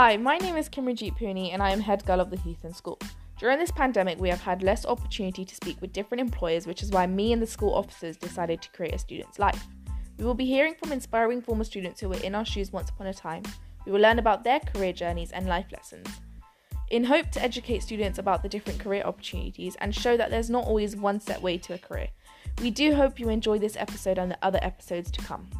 [0.00, 3.00] Hi, my name is Kimranjeet Pooney and I am head girl of the Heathland School.
[3.36, 6.92] During this pandemic, we have had less opportunity to speak with different employers, which is
[6.92, 9.66] why me and the school officers decided to create a student's life.
[10.16, 13.08] We will be hearing from inspiring former students who were in our shoes once upon
[13.08, 13.42] a time.
[13.86, 16.06] We will learn about their career journeys and life lessons.
[16.90, 20.66] In hope to educate students about the different career opportunities and show that there's not
[20.66, 22.10] always one set way to a career.
[22.62, 25.50] We do hope you enjoy this episode and the other episodes to come.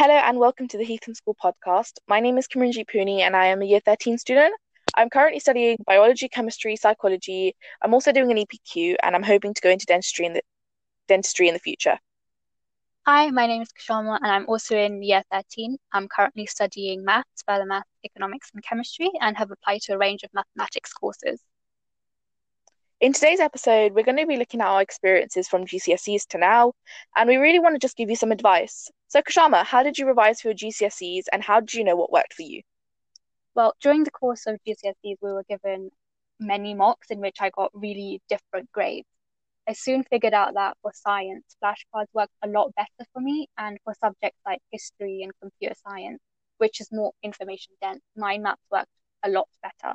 [0.00, 1.94] Hello and welcome to the Heathland School podcast.
[2.06, 4.54] My name is Kimranjeet Pooney and I am a year 13 student.
[4.94, 7.56] I'm currently studying biology, chemistry, psychology.
[7.82, 10.42] I'm also doing an EPQ and I'm hoping to go into dentistry in the
[11.08, 11.98] dentistry in the future.
[13.06, 15.76] Hi, my name is Kashama and I'm also in year 13.
[15.92, 20.22] I'm currently studying maths, further maths, economics and chemistry and have applied to a range
[20.22, 21.42] of mathematics courses.
[23.00, 26.72] In today's episode, we're going to be looking at our experiences from GCSEs to now,
[27.14, 28.90] and we really want to just give you some advice.
[29.06, 32.10] So, Kashama, how did you revise for your GCSEs and how did you know what
[32.10, 32.62] worked for you?
[33.54, 35.90] Well, during the course of GCSEs, we were given
[36.40, 39.06] many mocks in which I got really different grades.
[39.68, 43.78] I soon figured out that for science, flashcards worked a lot better for me, and
[43.84, 46.18] for subjects like history and computer science,
[46.56, 48.90] which is more information dense, mind maps worked
[49.22, 49.94] a lot better.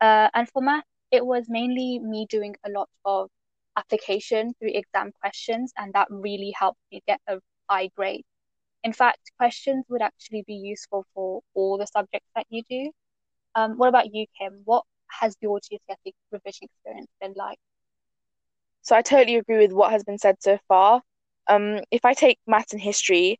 [0.00, 3.28] Uh, and for math, it was mainly me doing a lot of
[3.76, 7.38] application through exam questions, and that really helped me get a
[7.70, 8.24] high grade.
[8.82, 12.90] In fact, questions would actually be useful for all the subjects that you do.
[13.54, 14.62] Um, what about you, Kim?
[14.64, 14.84] What
[15.20, 17.58] has your GCSE revision experience been like?
[18.80, 21.02] So I totally agree with what has been said so far.
[21.46, 23.38] Um, if I take maths and history,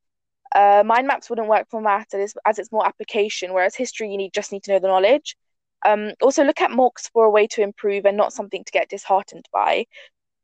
[0.55, 4.33] uh, mind maps wouldn't work for maths as, it's more application, whereas history you need
[4.33, 5.37] just need to know the knowledge.
[5.85, 8.89] Um, also, look at mocks for a way to improve and not something to get
[8.89, 9.87] disheartened by.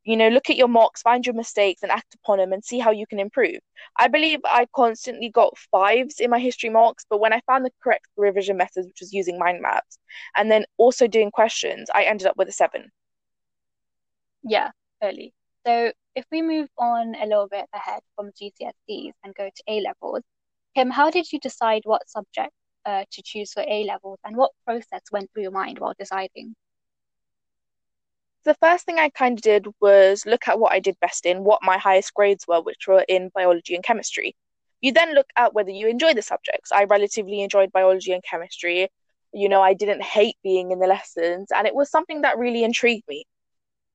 [0.04, 2.78] You know, look at your mocks, find your mistakes, and act upon them and see
[2.78, 3.58] how you can improve.
[3.98, 7.70] I believe I constantly got fives in my history mocks, but when I found the
[7.82, 9.98] correct revision methods, which was using mind maps,
[10.36, 12.90] and then also doing questions, I ended up with a seven.
[14.42, 14.70] Yeah,
[15.02, 15.34] early.
[15.66, 19.80] So if we move on a little bit ahead from GCSEs and go to A
[19.80, 20.22] levels,
[20.74, 22.52] Kim, how did you decide what subject
[22.88, 26.54] uh, to choose for A levels, and what process went through your mind while deciding?
[28.44, 31.44] The first thing I kind of did was look at what I did best in,
[31.44, 34.34] what my highest grades were, which were in biology and chemistry.
[34.80, 36.72] You then look at whether you enjoy the subjects.
[36.72, 38.88] I relatively enjoyed biology and chemistry.
[39.34, 42.64] You know, I didn't hate being in the lessons, and it was something that really
[42.64, 43.24] intrigued me.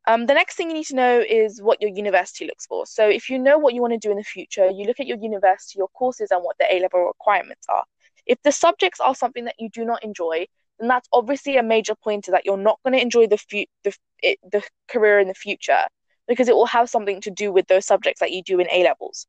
[0.06, 2.86] Um, the next thing you need to know is what your university looks for.
[2.86, 5.08] So, if you know what you want to do in the future, you look at
[5.08, 7.86] your university, your courses, and what the A level requirements are.
[8.26, 10.48] If the subjects are something that you do not enjoy,
[10.80, 13.96] then that's obviously a major pointer that you're not going to enjoy the, fu- the,
[14.22, 15.84] it, the career in the future
[16.28, 18.84] because it will have something to do with those subjects that you do in A
[18.84, 19.28] levels.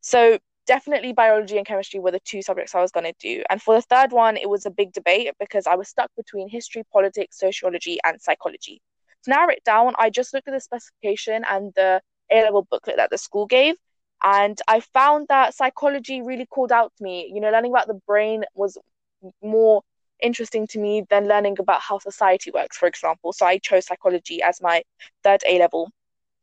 [0.00, 3.42] So definitely biology and chemistry were the two subjects I was going to do.
[3.50, 6.48] And for the third one, it was a big debate because I was stuck between
[6.48, 8.80] history, politics, sociology, and psychology.
[9.24, 12.00] To narrow it down, I just looked at the specification and the
[12.30, 13.76] A level booklet that the school gave,
[14.22, 17.30] and I found that psychology really called out to me.
[17.34, 18.78] You know, learning about the brain was
[19.42, 19.82] more
[20.22, 23.32] interesting to me than learning about how society works, for example.
[23.32, 24.82] So I chose psychology as my
[25.24, 25.90] third A level.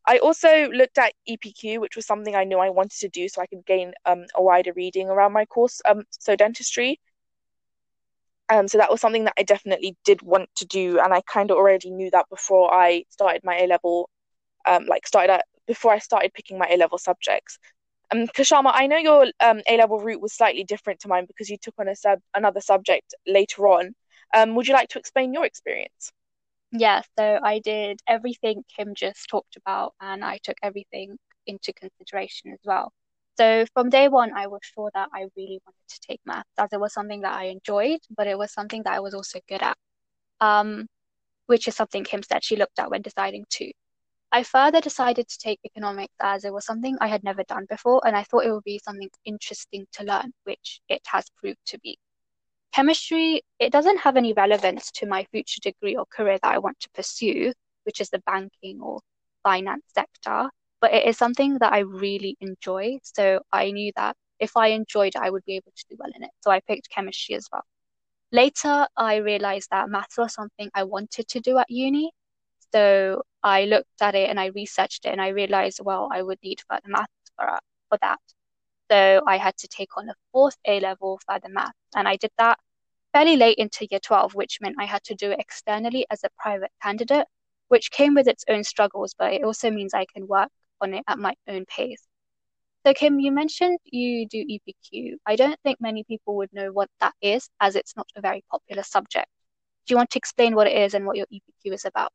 [0.06, 3.42] I also looked at EPQ, which was something I knew I wanted to do so
[3.42, 7.00] I could gain um, a wider reading around my course, um, so dentistry.
[8.50, 11.52] Um, so that was something that I definitely did want to do, and I kind
[11.52, 14.10] of already knew that before I started my A level,
[14.66, 17.60] um, like started at before I started picking my A level subjects.
[18.12, 21.48] Um, Kashama, I know your um, A level route was slightly different to mine because
[21.48, 23.94] you took on a sub another subject later on.
[24.36, 26.12] Um, would you like to explain your experience?
[26.72, 32.52] Yeah, so I did everything Kim just talked about, and I took everything into consideration
[32.52, 32.92] as well.
[33.38, 36.70] So from day one, I was sure that I really wanted to take maths as
[36.74, 39.62] it was something that I enjoyed, but it was something that I was also good
[39.62, 39.78] at,
[40.42, 40.88] um,
[41.46, 43.72] which is something Kim said she looked at when deciding to.
[44.32, 48.02] I further decided to take economics as it was something I had never done before,
[48.06, 51.80] and I thought it would be something interesting to learn, which it has proved to
[51.80, 51.98] be.
[52.74, 56.80] Chemistry, it doesn't have any relevance to my future degree or career that I want
[56.82, 57.54] to pursue,
[57.84, 59.02] which is the banking or
[59.44, 60.50] finance sector,
[60.80, 63.00] but it is something that I really enjoy.
[63.04, 66.12] So I knew that if I enjoyed it, I would be able to do well
[66.16, 66.32] in it.
[66.42, 67.64] So I picked chemistry as well.
[68.32, 72.12] Later, I realized that maths was something I wanted to do at uni,
[72.74, 76.40] so I looked at it and I researched it and I realized, well, I would
[76.44, 78.20] need further maths for, for that.
[78.92, 81.74] So I had to take on a fourth A level further maths.
[81.96, 82.60] And I did that
[83.14, 86.30] fairly late into year 12, which meant I had to do it externally as a
[86.38, 87.28] private candidate,
[87.70, 90.50] which came with its own struggles, but it also means I can work
[90.82, 92.04] on it at my own pace.
[92.86, 95.16] So, Kim, you mentioned you do EPQ.
[95.26, 98.44] I don't think many people would know what that is, as it's not a very
[98.50, 99.28] popular subject.
[99.86, 102.12] Do you want to explain what it is and what your EPQ is about?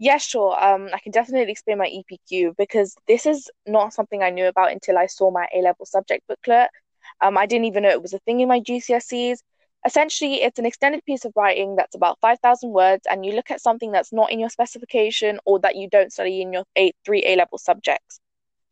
[0.00, 0.62] Yeah, sure.
[0.62, 4.72] Um, I can definitely explain my EPQ because this is not something I knew about
[4.72, 6.70] until I saw my A level subject booklet.
[7.20, 9.42] Um, I didn't even know it was a thing in my GCSEs.
[9.86, 13.60] Essentially, it's an extended piece of writing that's about 5,000 words, and you look at
[13.62, 17.22] something that's not in your specification or that you don't study in your eight, three
[17.26, 18.20] A level subjects.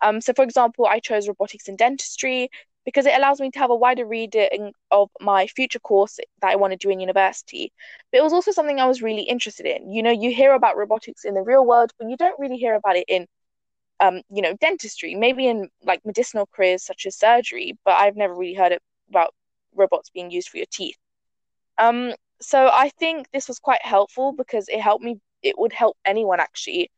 [0.00, 2.50] Um, so, for example, I chose robotics and dentistry
[2.88, 6.56] because it allows me to have a wider reading of my future course that I
[6.56, 7.70] want to do in university.
[8.11, 9.93] But it was also something I was really interested in.
[9.93, 12.75] You know, you hear about robotics in the real world, but you don't really hear
[12.76, 13.26] about it in,
[14.00, 15.14] um, you know, dentistry.
[15.14, 18.79] Maybe in like medicinal careers such as surgery, but I've never really heard
[19.11, 19.35] about
[19.75, 20.96] robots being used for your teeth.
[21.76, 25.20] Um, so I think this was quite helpful because it helped me.
[25.43, 26.90] It would help anyone actually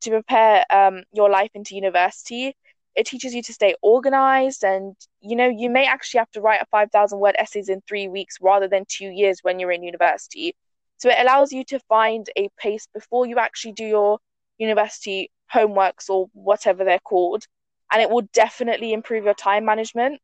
[0.00, 2.56] to prepare um, your life into university.
[2.96, 6.62] It teaches you to stay organized, and you know you may actually have to write
[6.62, 9.82] a five thousand word essays in three weeks rather than two years when you're in
[9.82, 10.54] university.
[10.96, 14.18] So it allows you to find a pace before you actually do your
[14.58, 17.44] university homeworks or whatever they're called,
[17.92, 20.20] and it will definitely improve your time management.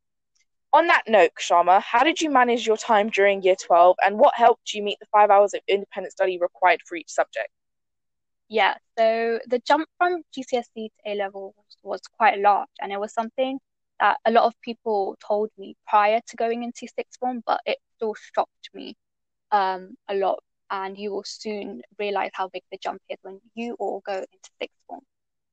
[0.73, 4.35] On that note, Kshama, how did you manage your time during year 12 and what
[4.35, 7.51] helped you meet the five hours of independent study required for each subject?
[8.53, 13.15] Yeah, so the jump from GCSE to A levels was quite large, and it was
[13.15, 13.59] something
[13.99, 17.79] that a lot of people told me prior to going into sixth form, but it
[17.97, 18.95] still shocked me
[19.53, 20.43] um, a lot.
[20.71, 24.51] And you will soon realize how big the jump is when you all go into
[24.61, 25.01] sixth form.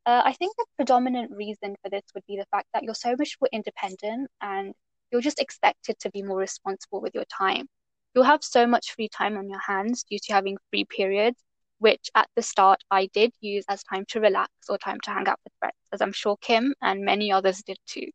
[0.06, 3.16] Uh, I think the predominant reason for this would be the fact that you're so
[3.18, 4.74] much more independent and
[5.10, 7.70] you're just expected to be more responsible with your time.
[8.14, 11.42] You'll have so much free time on your hands due to having free periods
[11.80, 15.28] which at the start I did use as time to relax or time to hang
[15.28, 18.08] out with friends, as I'm sure Kim and many others did too.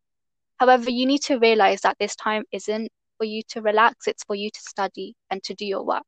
[0.57, 4.35] However, you need to realize that this time isn't for you to relax, it's for
[4.35, 6.03] you to study and to do your work.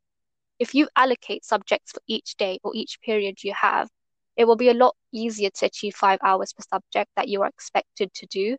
[0.59, 3.89] If you allocate subjects for each day or each period you have,
[4.37, 7.49] it will be a lot easier to achieve five hours per subject that you are
[7.49, 8.57] expected to do.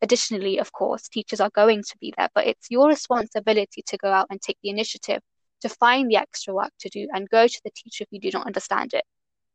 [0.00, 4.10] Additionally, of course, teachers are going to be there, but it's your responsibility to go
[4.10, 5.20] out and take the initiative
[5.62, 8.30] to find the extra work to do and go to the teacher if you do
[8.36, 9.04] not understand it.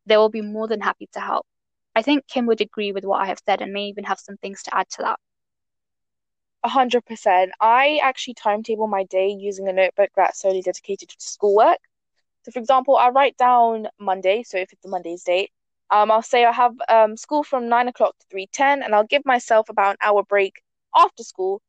[0.06, 1.45] They will be more than happy to help.
[1.95, 4.38] I think Kim would agree with what I have said and may even have some
[4.38, 5.19] things to add to that.
[6.63, 7.51] A hundred percent.
[7.59, 11.80] I actually timetable my day using a notebook that's solely dedicated to schoolwork.
[12.44, 14.44] So, for example, I write down Monday.
[14.44, 15.51] So, if it's a Monday's date,
[15.92, 19.06] um, I'll say I have um, school from nine o'clock to three ten, and I'll
[19.06, 20.62] give myself about an hour break
[20.95, 21.62] after school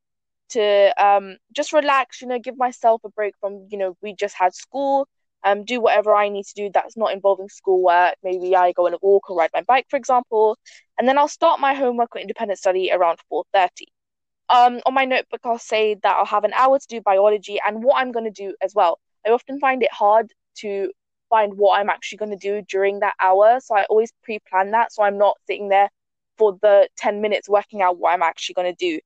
[0.51, 4.35] to um, just relax, you know, give myself a break from, you know, we just
[4.35, 5.07] had school,
[5.45, 8.15] um, do whatever I need to do that's not involving schoolwork.
[8.23, 10.57] Maybe I go on a walk or ride my bike, for example,
[10.99, 13.69] and then I'll start my homework or independent study around 4.30.
[14.51, 17.85] Um, on my notebook, I'll say that I'll have an hour to do biology and
[17.85, 18.99] what I'm going to do as well.
[19.27, 20.91] I often find it hard to
[21.29, 24.93] find what I'm actually going to do during that hour, so I always pre-plan that,
[24.93, 25.91] so I'm not sitting there
[26.39, 29.01] for the 10 minutes working out what I'm actually going to do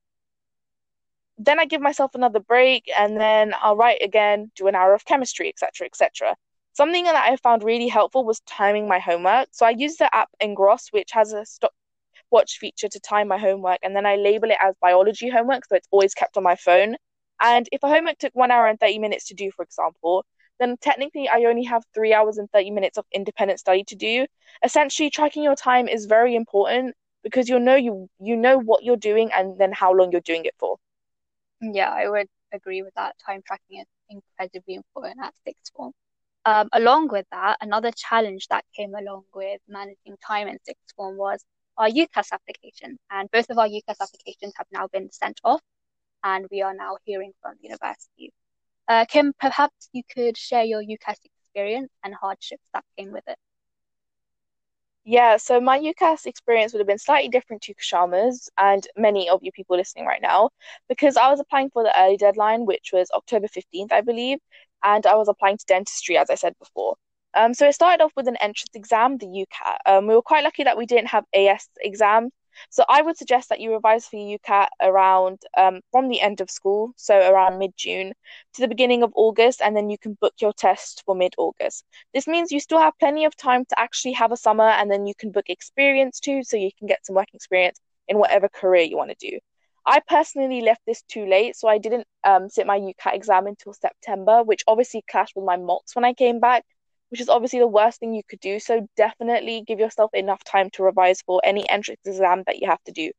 [1.38, 5.04] then I give myself another break and then I'll write again, do an hour of
[5.04, 6.36] chemistry, etc., etc.
[6.74, 9.48] Something that I found really helpful was timing my homework.
[9.52, 13.78] So I use the app Engross, which has a stopwatch feature to time my homework,
[13.82, 16.96] and then I label it as biology homework, so it's always kept on my phone.
[17.40, 20.24] And if a homework took one hour and 30 minutes to do, for example,
[20.60, 24.26] then technically I only have three hours and 30 minutes of independent study to do.
[24.64, 28.96] Essentially, tracking your time is very important because you'll know you you know what you're
[28.96, 30.78] doing and then how long you're doing it for.
[31.62, 33.16] Yeah, I would agree with that.
[33.24, 35.92] Time tracking is incredibly important at sixth form.
[36.44, 41.16] Um, along with that, another challenge that came along with managing time in sixth form
[41.16, 41.44] was
[41.78, 42.98] our UCAS application.
[43.10, 45.62] And both of our UCAS applications have now been sent off,
[46.24, 48.32] and we are now hearing from universities.
[48.88, 53.38] Uh, Kim, perhaps you could share your UCAS experience and hardships that came with it.
[55.04, 59.40] Yeah, so my UCAS experience would have been slightly different to Kshama's and many of
[59.42, 60.50] you people listening right now
[60.88, 64.38] because I was applying for the early deadline, which was October 15th, I believe,
[64.84, 66.94] and I was applying to dentistry, as I said before.
[67.34, 69.76] Um, so it started off with an entrance exam, the UCAT.
[69.86, 72.30] Um, we were quite lucky that we didn't have AS exams
[72.70, 76.40] so I would suggest that you revise for your UCAT around um, from the end
[76.40, 78.12] of school, so around mid June
[78.54, 81.84] to the beginning of August, and then you can book your test for mid August.
[82.14, 85.06] This means you still have plenty of time to actually have a summer, and then
[85.06, 87.78] you can book experience too, so you can get some work experience
[88.08, 89.38] in whatever career you want to do.
[89.84, 93.72] I personally left this too late, so I didn't um, sit my UCAT exam until
[93.72, 96.64] September, which obviously clashed with my mocks when I came back
[97.12, 98.58] which is obviously the worst thing you could do.
[98.58, 102.82] So definitely give yourself enough time to revise for any entrance exam that you have
[102.84, 103.12] to do.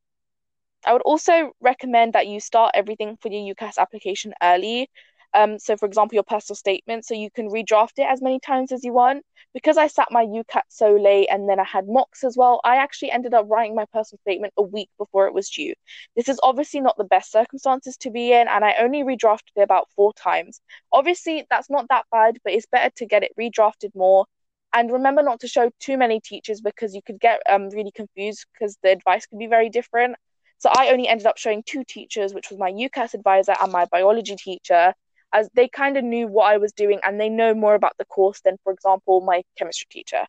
[0.85, 4.89] I would also recommend that you start everything for your UCAS application early.
[5.35, 8.71] Um, so, for example, your personal statement, so you can redraft it as many times
[8.71, 9.23] as you want.
[9.53, 12.77] Because I sat my UCAT so late and then I had mocks as well, I
[12.77, 15.73] actually ended up writing my personal statement a week before it was due.
[16.15, 19.61] This is obviously not the best circumstances to be in, and I only redrafted it
[19.61, 20.59] about four times.
[20.91, 24.25] Obviously, that's not that bad, but it's better to get it redrafted more.
[24.73, 28.45] And remember not to show too many teachers because you could get um, really confused
[28.53, 30.15] because the advice could be very different.
[30.57, 33.85] So I only ended up showing two teachers, which was my UCAS advisor and my
[33.85, 34.93] biology teacher,
[35.33, 38.05] as they kind of knew what I was doing and they know more about the
[38.05, 40.25] course than, for example, my chemistry teacher.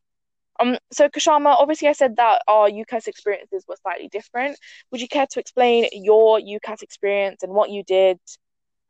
[0.61, 4.59] Um, so Kashama, obviously I said that our UCAS experiences were slightly different.
[4.91, 8.19] Would you care to explain your UCAS experience and what you did?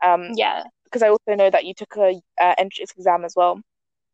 [0.05, 3.61] Um, yeah, because I also know that you took a uh, entrance exam as well.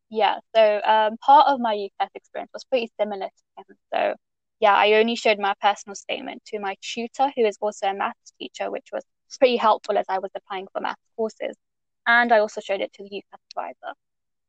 [0.09, 3.77] Yeah, so um, part of my UCAS experience was pretty similar to him.
[3.93, 4.15] So
[4.59, 8.33] yeah, I only showed my personal statement to my tutor, who is also a maths
[8.39, 9.03] teacher, which was
[9.37, 11.55] pretty helpful as I was applying for maths courses.
[12.07, 13.93] And I also showed it to the UCAS advisor.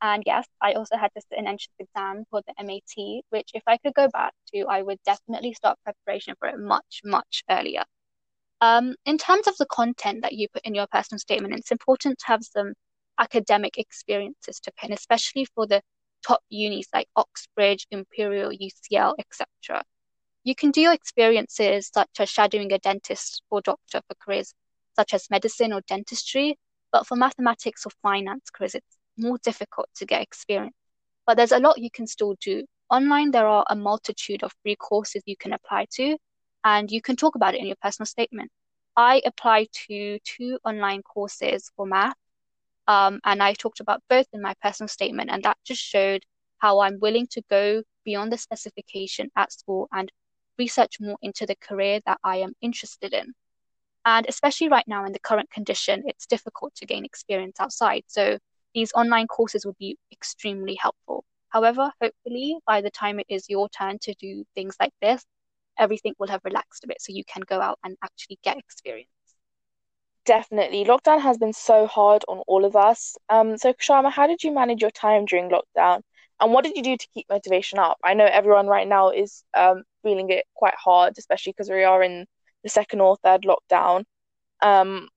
[0.00, 3.62] And yes, I also had to sit an entrance exam for the MAT, which if
[3.66, 7.84] I could go back to, I would definitely start preparation for it much, much earlier.
[8.60, 12.18] Um, in terms of the content that you put in your personal statement, it's important
[12.18, 12.74] to have some
[13.18, 15.82] academic experiences to pin, especially for the
[16.26, 19.82] top unis like Oxbridge, Imperial, UCL, etc.
[20.44, 24.54] You can do your experiences such as shadowing a dentist or doctor for careers
[24.96, 26.58] such as medicine or dentistry,
[26.92, 30.76] but for mathematics or finance because it's more difficult to get experience.
[31.26, 32.64] But there's a lot you can still do.
[32.90, 36.16] Online, there are a multitude of free courses you can apply to,
[36.64, 38.50] and you can talk about it in your personal statement.
[38.96, 42.16] I applied to two online courses for math,
[42.86, 46.24] um, and I talked about both in my personal statement, and that just showed
[46.58, 50.12] how I'm willing to go beyond the specification at school and
[50.58, 53.32] research more into the career that I am interested in.
[54.04, 58.04] And especially right now in the current condition, it's difficult to gain experience outside.
[58.06, 58.38] So
[58.74, 61.24] these online courses would be extremely helpful.
[61.50, 65.24] However, hopefully by the time it is your turn to do things like this,
[65.78, 69.08] everything will have relaxed a bit so you can go out and actually get experience.
[70.24, 70.84] Definitely.
[70.84, 73.16] Lockdown has been so hard on all of us.
[73.28, 76.02] Um, so Sharma, how did you manage your time during lockdown?
[76.40, 77.98] And what did you do to keep motivation up?
[78.04, 82.02] I know everyone right now is um, feeling it quite hard, especially because we are
[82.02, 82.26] in
[82.62, 84.04] the second or third lockdown.
[84.60, 85.08] Um,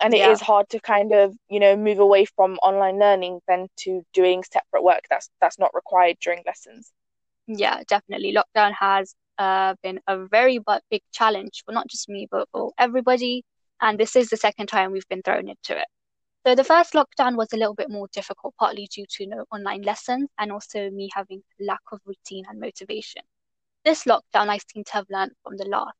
[0.00, 0.30] and it yeah.
[0.30, 4.42] is hard to kind of, you know, move away from online learning than to doing
[4.52, 6.92] separate work that's that's not required during lessons.
[7.46, 8.34] Yeah, definitely.
[8.34, 10.58] Lockdown has uh, been a very
[10.90, 13.44] big challenge for not just me, but for everybody.
[13.80, 15.86] And this is the second time we've been thrown into it.
[16.44, 19.82] So the first lockdown was a little bit more difficult, partly due to no online
[19.82, 23.22] lessons and also me having lack of routine and motivation.
[23.84, 25.96] This lockdown I seem to have learned from the last.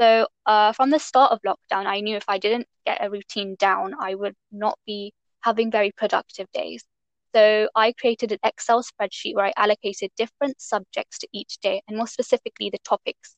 [0.00, 3.56] So uh, from the start of lockdown, I knew if I didn't get a routine
[3.58, 6.84] down, I would not be having very productive days.
[7.34, 11.96] So I created an Excel spreadsheet where I allocated different subjects to each day, and
[11.96, 13.36] more specifically the topics,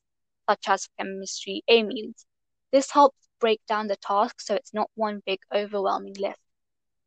[0.49, 2.25] such as chemistry, amines.
[2.71, 6.39] This helps break down the tasks so it's not one big overwhelming list.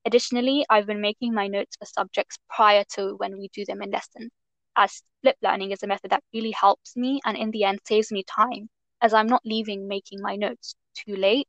[0.04, 3.90] Additionally, I've been making my notes for subjects prior to when we do them in
[3.90, 4.30] lessons,
[4.76, 8.10] as split learning is a method that really helps me and in the end saves
[8.10, 8.70] me time,
[9.02, 11.48] as I'm not leaving making my notes too late.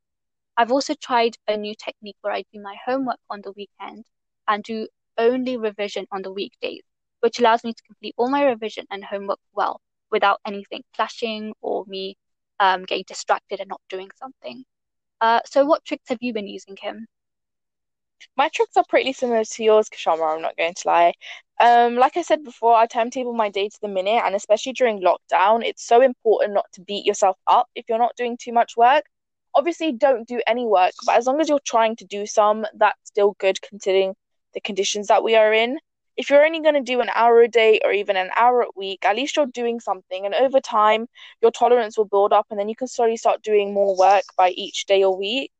[0.56, 4.04] I've also tried a new technique where I do my homework on the weekend
[4.48, 4.88] and do
[5.18, 6.82] only revision on the weekdays,
[7.20, 9.80] which allows me to complete all my revision and homework well
[10.10, 12.16] without anything clashing or me
[12.60, 14.64] um, getting distracted and not doing something.
[15.20, 17.06] Uh, so, what tricks have you been using, Kim?
[18.36, 20.34] My tricks are pretty similar to yours, Kashama.
[20.34, 21.14] I'm not going to lie.
[21.60, 25.02] Um, like I said before, I timetable my day to the minute, and especially during
[25.02, 28.76] lockdown, it's so important not to beat yourself up if you're not doing too much
[28.76, 29.04] work.
[29.54, 32.98] Obviously, don't do any work, but as long as you're trying to do some, that's
[33.04, 34.14] still good considering
[34.54, 35.78] the conditions that we are in
[36.20, 38.66] if you're only going to do an hour a day or even an hour a
[38.76, 40.26] week, at least you're doing something.
[40.26, 41.06] And over time,
[41.40, 44.50] your tolerance will build up, and then you can slowly start doing more work by
[44.50, 45.50] each day or week.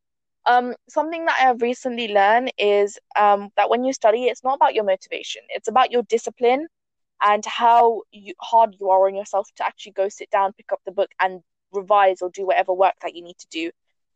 [0.46, 4.54] Um, something that I have recently learned is um, that when you study, it's not
[4.54, 6.66] about your motivation, it's about your discipline
[7.22, 10.80] and how you, hard you are on yourself to actually go sit down, pick up
[10.86, 11.42] the book, and
[11.72, 13.70] revise or do whatever work that you need to do.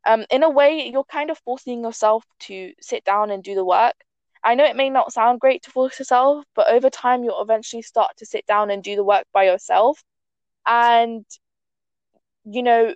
[0.07, 3.65] Um, in a way, you're kind of forcing yourself to sit down and do the
[3.65, 3.95] work.
[4.43, 7.83] I know it may not sound great to force yourself, but over time you'll eventually
[7.83, 10.03] start to sit down and do the work by yourself.
[10.67, 11.25] And,
[12.45, 12.95] you know,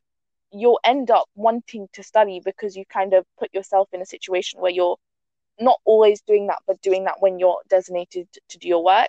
[0.52, 4.60] you'll end up wanting to study because you kind of put yourself in a situation
[4.60, 4.96] where you're
[5.60, 9.08] not always doing that, but doing that when you're designated to do your work.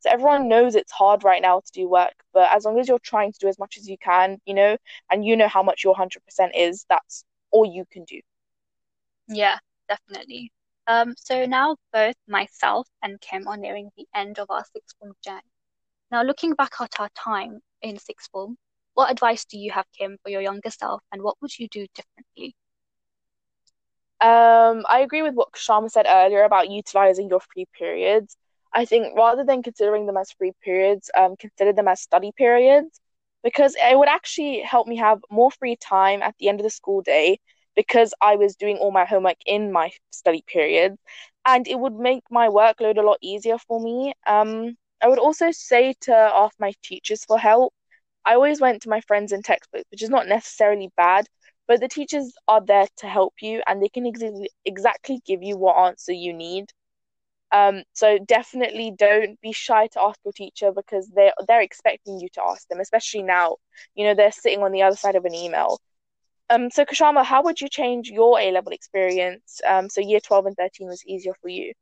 [0.00, 3.00] So everyone knows it's hard right now to do work, but as long as you're
[3.00, 4.76] trying to do as much as you can, you know,
[5.10, 6.10] and you know how much your 100%
[6.54, 8.20] is, that's all you can do.
[9.28, 10.52] Yeah, definitely.
[10.86, 15.14] Um, so now both myself and Kim are nearing the end of our sixth form
[15.22, 15.42] journey.
[16.10, 18.56] Now, looking back at our time in sixth form,
[18.98, 21.86] what advice do you have, Kim, for your younger self, and what would you do
[21.94, 22.56] differently?
[24.20, 28.36] Um, I agree with what Kshama said earlier about utilizing your free periods.
[28.74, 33.00] I think rather than considering them as free periods, um, consider them as study periods
[33.44, 36.70] because it would actually help me have more free time at the end of the
[36.70, 37.38] school day
[37.76, 40.96] because I was doing all my homework in my study period
[41.46, 44.14] and it would make my workload a lot easier for me.
[44.26, 47.72] Um, I would also say to ask my teachers for help.
[48.24, 51.26] I always went to my friends and textbooks, which is not necessarily bad,
[51.66, 54.22] but the teachers are there to help you and they can ex-
[54.64, 56.66] exactly give you what answer you need.
[57.50, 62.28] Um, so definitely don't be shy to ask your teacher because they're they're expecting you
[62.34, 63.56] to ask them, especially now.
[63.94, 65.78] You know, they're sitting on the other side of an email.
[66.50, 69.60] Um, so Kshama, how would you change your A level experience?
[69.66, 71.72] Um, so year twelve and thirteen was easier for you.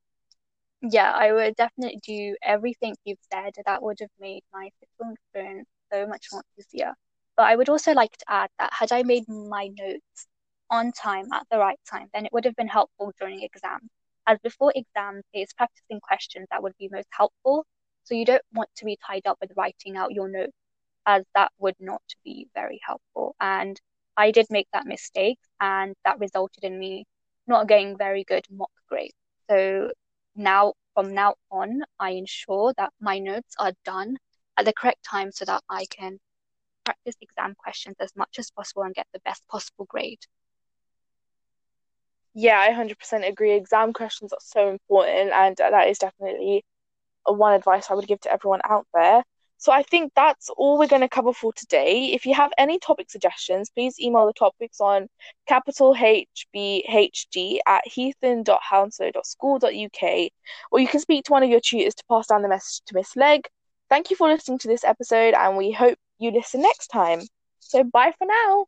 [0.83, 3.55] Yeah, I would definitely do everything you've said.
[3.64, 6.95] That would have made my sixth experience so much more easier.
[7.37, 10.26] But I would also like to add that had I made my notes
[10.71, 13.88] on time at the right time, then it would have been helpful during exams.
[14.26, 17.64] As before exams, it's practicing questions that would be most helpful.
[18.05, 20.52] So you don't want to be tied up with writing out your notes,
[21.07, 23.37] as that would not be very helpful.
[23.40, 23.81] And
[24.16, 27.05] I did make that mistake, and that resulted in me
[27.47, 29.14] not getting very good mock grades.
[29.49, 29.90] So
[30.35, 34.16] now, from now on, I ensure that my notes are done
[34.56, 36.18] at the correct time so that I can
[36.84, 40.20] practice exam questions as much as possible and get the best possible grade.
[42.34, 43.54] Yeah, I 100% agree.
[43.54, 46.64] Exam questions are so important, and uh, that is definitely
[47.28, 49.22] uh, one advice I would give to everyone out there.
[49.58, 52.10] So I think that's all we're going to cover for today.
[52.12, 55.09] If you have any topic suggestions, please email the topics on
[55.48, 60.31] capital HBHG at heathland.hounslow.school.uk,
[60.70, 62.94] or you can speak to one of your tutors to pass down the message to
[62.94, 63.48] Miss Legg.
[63.88, 67.22] Thank you for listening to this episode, and we hope you listen next time.
[67.61, 68.66] So bye for now.